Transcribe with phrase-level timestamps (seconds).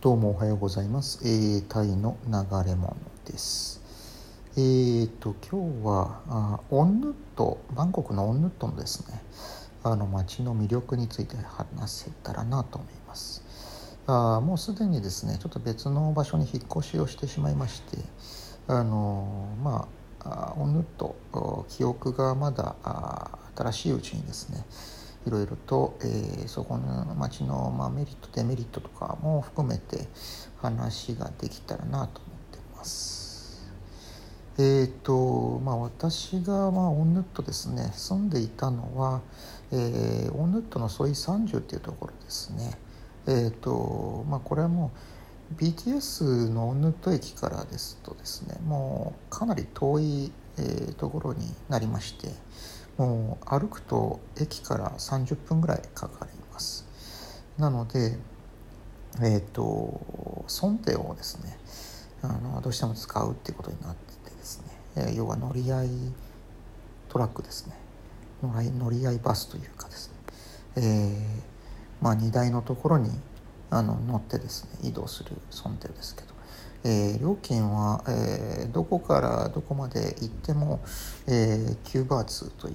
[0.00, 1.18] どうもおはようございます。
[1.24, 2.32] えー、タイの流
[2.64, 3.82] れ物です。
[4.56, 9.20] えーと、今日は、あオンヌット、バンコクのオンヌットのですね、
[9.82, 13.42] あの街の魅力について話せたらなと思います。
[14.06, 17.98] あもうすでにですね、ちょっと別の場所に引っ越しをしてしまいまして、
[18.68, 19.88] あのま
[20.20, 21.16] あ、オンヌット、
[21.70, 22.76] 記憶がまだ
[23.56, 24.64] 新しいうちにですね、
[25.26, 30.08] いろいろと、えー、そこの町の、まあ、メリットデメリットとかも含めて
[30.62, 32.08] 話ができたらなと思っ
[32.52, 33.18] てます。
[34.60, 39.20] えーとまあ、私が、まあ、オンヌットですね住んでいたのは、
[39.70, 42.78] えー、オンヌットのソイ30っていうところですね。
[43.28, 44.90] えーとまあ、これはも
[45.52, 52.28] う BTS のオンヌット駅からですとですねもうかなり遠い、えー、ところになりまして、
[52.98, 56.84] もう歩くと駅から30分ぐらいかかります。
[57.56, 58.18] なので
[59.22, 61.56] えっ、ー、とソンテをですね
[62.22, 64.62] あのどうしても使うっていうことになっててです
[64.96, 65.88] ね、要は乗り合い
[67.08, 67.74] トラックですね。
[68.42, 70.14] 乗り合いバスというかですね、
[70.76, 73.10] えー、まあ荷台のところに
[73.70, 76.37] あの乗ってですね移動するソンテですけど。
[76.84, 80.80] えー、料金は、えー、どこからどこまで行っても、
[81.26, 82.74] えー、9バーツという、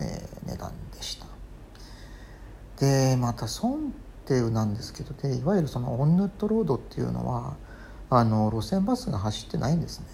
[0.00, 1.26] えー、値段でした。
[2.78, 3.94] でまたソン
[4.26, 7.56] テウなんですけどでいわゆるそのオンヌットロードっていうのは
[8.10, 10.06] あの路線バスが走ってないんですね。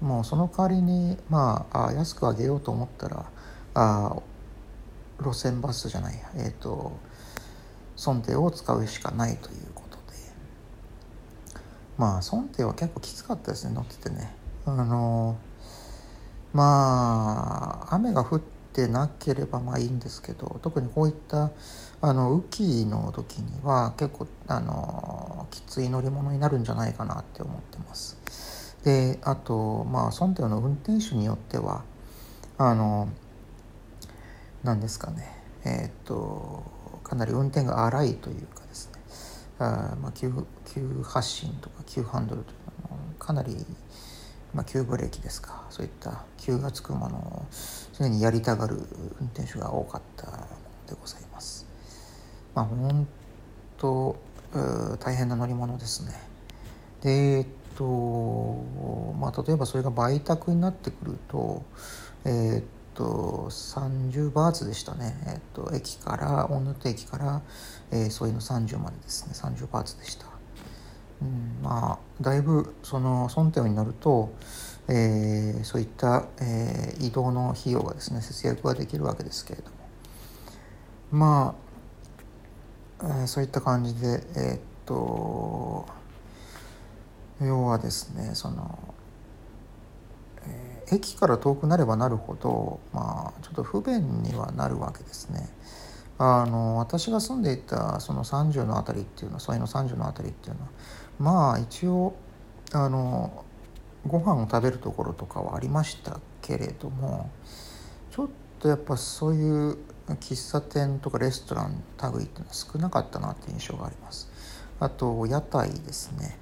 [0.00, 3.24] もうその代わりにまああ安く上げようと思ったら
[3.74, 4.16] あ
[5.20, 6.92] 路線バスじゃないえっ、ー、と
[7.96, 9.72] ソンテを使うしかないという
[11.98, 14.34] まあ孫帝は結構きつかったですね乗っててね。
[14.64, 15.36] あの
[16.52, 18.40] まあ雨が降っ
[18.72, 21.50] てなければまあいいんですけど特にこういった
[22.00, 28.76] あの雨季の時には結構あのきつい乗り物になるんじゃないかなって思ってます。
[28.84, 31.84] であとまあ孫帝の運転手によっては
[32.58, 33.08] あの
[34.62, 35.28] 何ですかね
[35.64, 36.64] えっ、と
[37.04, 38.61] かなり運転が荒いというか
[39.64, 40.32] あまあ急
[40.66, 42.58] 急発進とか急ハンドルという
[42.90, 43.54] のかなり、
[44.54, 47.46] まあ、急ブレーキですかそういった急がつくものを
[47.98, 48.76] 常にやりたがる
[49.20, 50.36] 運転手が多かったの
[50.86, 51.66] でございます。
[52.54, 53.06] まあ本
[53.78, 54.16] 当
[54.98, 56.12] 大変な乗り物ですね。
[57.00, 57.46] でえっ
[57.76, 57.84] と
[59.18, 61.62] まあ例えばそれが売宅になってくると
[62.24, 67.42] えー、っと30バーツでしたね、えっと駅から大野駅から、
[67.90, 69.32] えー、そういうの30までですね。
[69.34, 70.26] 30バーツでした。
[71.20, 74.32] うん、まあだいぶそのソンテオになると、
[74.88, 79.76] えー、そういった、えー、移動の費用がですね節約ができるわけですけれども。
[81.10, 81.54] ま
[83.00, 85.86] あ、えー、そういった感じでえー、っと
[87.40, 88.91] 要はですねその、
[90.92, 95.48] 駅から遠くなればなるほどまあちょっと不便にはなるわけですね。
[96.18, 100.68] あの私が住んでいたその30の辺りっていうのはそういの30の辺りっていうのは
[101.18, 102.14] まあ一応
[102.72, 103.44] あの
[104.06, 107.30] ご飯を食べるところとかはありましたけれども
[108.10, 108.28] ちょっ
[108.60, 109.78] とやっぱそういう
[110.10, 111.82] 喫茶店とかレストラン
[112.14, 114.30] 類っていうのは少なかったなっていう印象があります
[114.78, 116.38] あと屋台ですね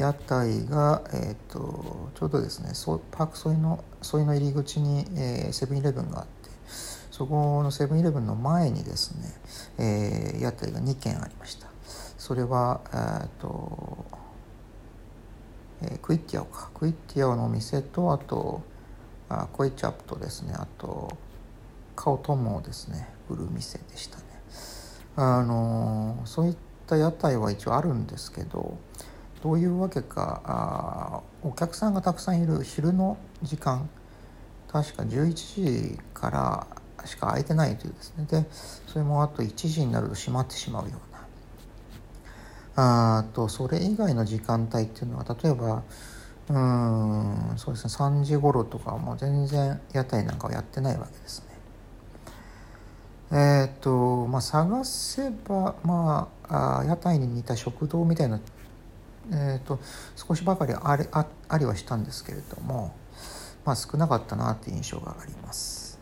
[0.00, 2.70] 屋台が、えーと、ちょうどですね
[3.10, 5.04] パークソイのソイの入り口に
[5.52, 6.48] セブンイレブンがあって
[7.10, 9.12] そこのセブンイレブンの前にです
[9.78, 11.66] ね、えー、屋台が2軒ありました。
[12.16, 14.04] それはえっ、と、
[15.82, 16.70] えー、クイッティアオか。
[16.72, 18.62] クイッティアオのお店とあと
[19.28, 21.14] あコイチャップとですねあと
[21.94, 24.24] カオトモをですね売る店でしたね。
[25.16, 26.56] あのそういっ
[26.86, 28.78] た屋台は一応あるんですけど
[29.42, 33.88] どういうわけかあお客さんがたくさんいる昼の時間
[34.68, 36.66] 確か11時から
[37.06, 38.46] しか空いてないというですねで
[38.86, 45.82] それもあと1時になると閉まってしまうようなあとそれ以外の時間帯っていうのは例えば
[46.50, 51.50] うんそうですね3時頃とかもう全然屋台なんかはやってないわけですね。
[53.62, 58.40] えっ、とまあ探せばまあ屋台に似た食堂みたいな、
[59.32, 59.78] えーと、
[60.16, 62.94] 少しばかりありあありはしたんですけれども
[63.64, 65.98] まあ少なかったなって印象があります。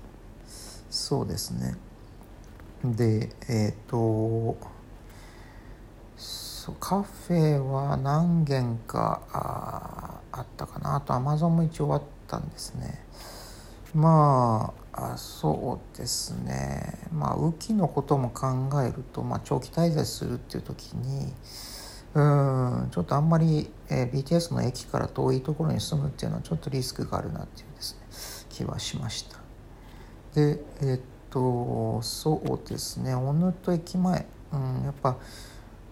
[0.91, 1.77] そうですね。
[2.85, 4.57] でえっ、と
[6.81, 13.03] カフェは何軒かああったかなあとアマゾンも一応あったんですね
[13.95, 18.49] まあそうですねまあ雨季のことも考
[18.83, 21.33] えると、まあ、長期滞在するっていう時に
[22.15, 22.89] うん。
[22.91, 29.39] ちょっとあんまり、えー、BTS の駅から遠いところに住むっていうのはちょっとリスクがあるなっていうですね気はしました。
[30.35, 31.01] でえー、っ
[31.31, 33.15] とそうですね。
[33.15, 35.17] オヌット駅前、うん、やっぱ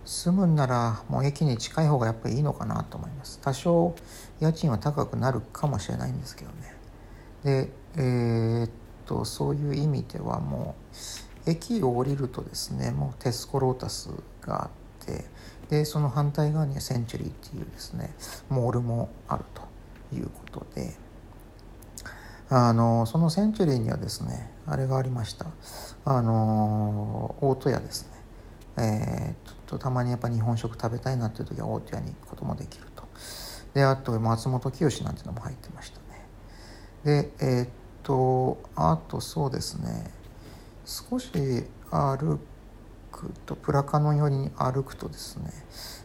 [0.04, 3.38] 住むんならもう駅に近い方がやっぱりいいのかなと思います。
[3.42, 3.94] 多少
[4.40, 6.76] 家賃は高くなるかもしれないんですけどね。
[7.44, 8.70] でえー、っ
[9.06, 10.74] とそういう意味ではも
[11.46, 14.10] う駅を降りるとですねもうテスコロータス
[14.40, 15.24] があって
[15.68, 18.14] でその反対側にはセンチュリーっていうですね
[18.48, 19.62] モールもあると
[20.14, 21.06] いうことで。
[22.48, 25.46] あのそのセンチュリーにはですねあれがありました。
[26.04, 28.16] あの大戸屋ですね。
[28.78, 33.02] えー、っとたまにやっぱ日本食食べたいなっていう時は大戸屋に行くこともできると。
[33.74, 37.24] であと松本清なんていうのも入ってましたね。
[37.24, 37.68] でえー、っ
[38.04, 40.10] とあとそうですね
[40.84, 41.30] 少し
[41.90, 42.38] 歩
[43.16, 45.50] くとプラカノ寄りに歩くとですね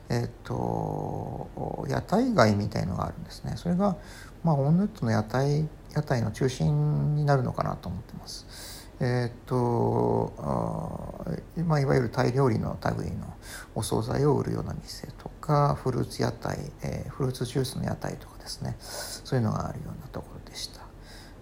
[0.09, 3.53] えっと屋台街みたいのがあるんですね。
[3.57, 3.97] それが
[4.43, 8.81] まあオンネットの屋台屋台の中心になるのかなと思ってます。
[8.99, 13.33] えっ、とあ、まあ、いわゆるタイ料理の類の
[13.73, 18.75] お惣菜を売るような店とかフルーツ屋台、えー、フルーツジュースの屋台とかですね。
[18.79, 20.81] そういうのがあるようなところでした。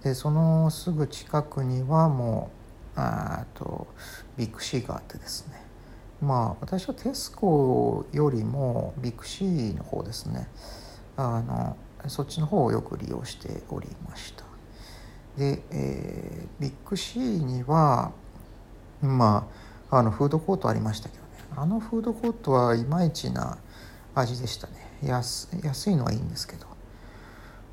[0.04, 2.59] でそのすぐ近くにはもう
[3.00, 3.88] あと
[4.38, 5.62] ビッグシーがあってですね。
[6.22, 10.48] まあ私はテスコよりもビッグシーの方ですね。
[11.18, 14.44] あのそっちの方をよく利用しておりました。
[15.38, 18.12] で、えー、ビッグシーには
[19.02, 19.48] ま
[19.90, 21.30] ああのフードコートありましたけどね。
[21.56, 23.58] あのフードコートはいまいちな
[24.16, 24.74] 味でしたね。
[25.04, 26.68] 安安いのはいいんですけど。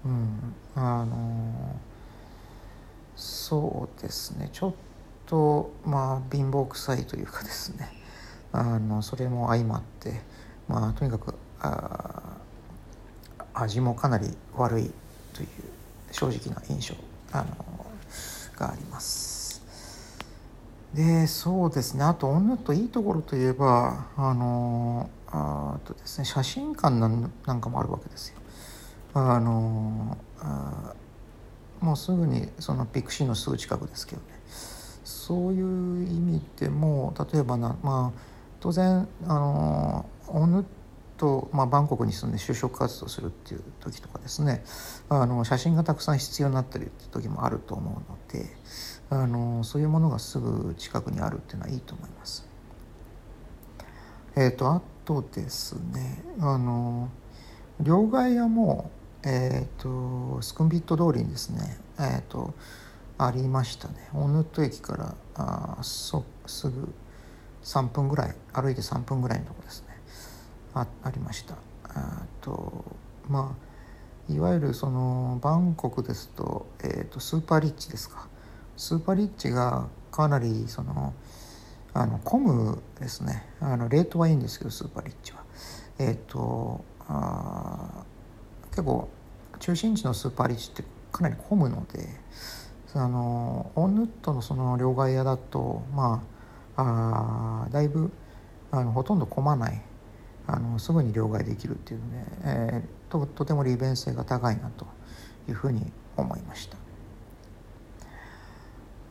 [0.05, 1.77] うんあの
[3.17, 4.51] そうですね。
[4.53, 4.73] ちょっ
[5.27, 7.93] とまあ貧乏くさいというかですね
[8.53, 10.21] あのそれも相まって
[10.69, 11.35] まあとにかく
[13.55, 14.91] 味もかなり悪い
[15.33, 15.49] という
[16.13, 16.95] 正直な印象
[17.33, 17.47] あの
[18.57, 19.63] があります。
[20.95, 28.39] でそうですねあと女といいところといえばあのあとですね写真館なんかもあるわけですよ。
[29.13, 30.95] あのあ
[31.81, 34.36] もうすぐにそのピクシーのすぐ近くですけどね
[35.27, 38.21] そういう意味でも例えばなまあ
[38.61, 40.65] 当然あのオヌ
[41.17, 44.63] と、まあ、バンコクに住んで就職活動するっていう時とかですね
[45.09, 48.47] あの写真がたくさん必要になったりって時もあると思うので
[49.11, 52.47] あのそういうものがすぐ近くにあるっていうのはいいと思います。
[54.37, 57.09] え、ー、とあとですねあの
[57.81, 58.93] 両替屋も、
[59.25, 62.55] えーと、スクンビット通りにですね、えーと、
[63.19, 63.95] ありましたね。
[64.15, 66.93] オヌット駅からあそすぐ
[67.63, 69.89] 3分ぐらい歩いて3分ぐらいのとこですね。
[70.75, 71.55] あありました。
[71.85, 72.85] あと
[73.29, 78.29] まあいわゆるそのバンコクですと,、えーと、スーパーリッチですか。
[78.77, 81.15] スーパーリッチがかなりその
[81.95, 83.49] あの混むですね。
[83.61, 85.43] あのレートはいいんですけどスーパーリッチは。
[85.99, 88.05] えっ、ー、とあ
[88.71, 89.09] 結構
[89.59, 92.07] 中心地のスーパーリッチってかなり混むので
[92.97, 96.23] あのオンヌットのその両替屋だとま
[96.77, 98.11] ああだいぶ
[98.71, 99.81] あのほとんど混まない
[100.47, 104.87] あのすぐに両替できるっていうので、えー、ととても利便性が高いなと
[105.49, 106.77] いうふうに思いました。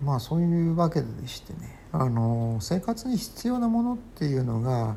[0.01, 4.95] まあそういうわけでしてねあの生活に必要なものっていうのが、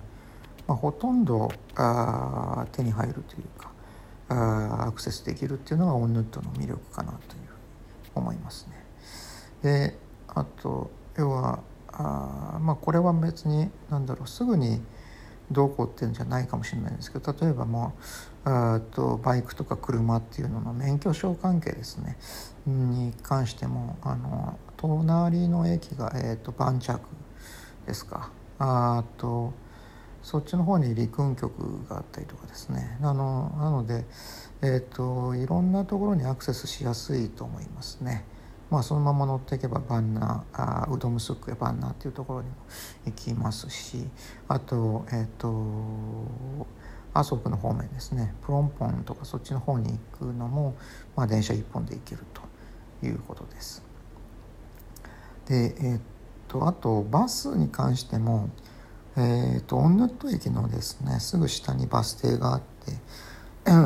[0.66, 3.71] まあ、ほとんどあ手に入るというか
[4.28, 7.48] あアクセスできるっていうのがオンヌットの魅力かなという
[8.18, 8.84] 思いますね。
[9.62, 9.98] で
[10.28, 11.60] あと要は
[11.92, 14.80] あまあこれは別に何だろうすぐに
[15.50, 17.94] どうこうっていうんじゃないかもしれないんですけど例えばも
[18.44, 22.16] うとバイクとか車っていうのの免許証関係ですね。
[22.66, 27.08] に関してもあの隣の駅が、えーと、バンチャク
[27.87, 28.30] ですか。
[28.58, 29.52] あと
[30.22, 32.98] そっちの方に陸運局があったりとかですね。
[33.02, 34.04] あのなので、
[34.62, 38.25] えーといろんなところにアクセスしやすいと思いますね。
[38.71, 42.55] まあ、そのまま乗っていけばバンナあウドムスックやバンナっていうところにも
[43.07, 44.05] 行きますし
[44.47, 46.67] あとえっ、ー、と
[47.15, 50.77] アソクの方面ですねプロンポンとかそっちの方に行くのも、
[51.17, 52.23] まあ、電車1本で行ける
[53.00, 53.83] ということです。
[55.47, 56.00] でえっ、ー、
[56.47, 58.50] とあとバスに関しても、
[59.17, 62.93] えーと、オンヌット駅のですねすぐ下にバス停があって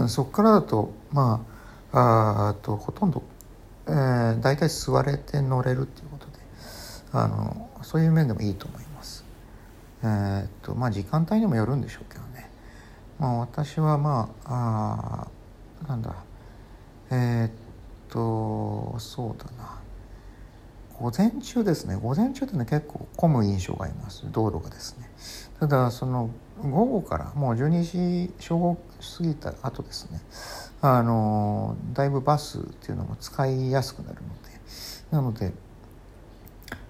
[0.08, 1.44] そこからだとま
[1.92, 3.22] ああとほとんど
[3.86, 6.32] えー、大体座れて乗れるっていうことで
[7.12, 9.24] あのそういう面でもいいと思います。
[10.02, 12.48] えー、っとまあ時間帯にもよるんでしょうけどね。
[13.18, 15.26] まあ私はまあ
[15.84, 16.14] あなんだ
[17.10, 17.50] えー、っ
[18.08, 19.80] とそうだな。
[20.98, 21.96] 午前中ですね。
[21.96, 24.24] 午前中ってね結構混む印象があります。
[24.30, 25.10] 道路がですね。
[25.62, 26.28] ただその
[26.61, 30.21] 午後からもう12時正午過ぎた後ですね。
[30.81, 34.50] あのだいぶバスっていうのも使いやすくなるので。
[35.12, 35.52] なので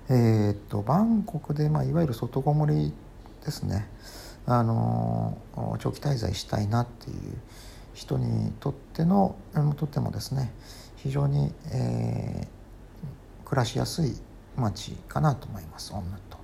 [0.08, 2.94] えー、っとバンコクで、まあ、いわゆる外ごもり
[3.44, 3.90] ですね。
[4.46, 5.36] あの
[5.78, 7.16] 長期滞在したいなっていう
[7.92, 9.36] 人にとっての
[9.76, 10.50] とってもですね
[10.96, 14.16] 非常に、えー、暮らしやすい
[14.56, 16.41] 街かなと思います女と。